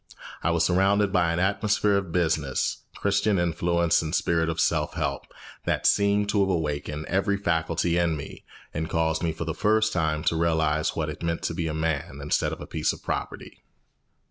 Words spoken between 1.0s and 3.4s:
by an atmosphere of business, Christian